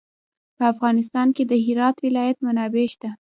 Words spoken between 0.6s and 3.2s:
افغانستان کې د هرات ولایت منابع شته.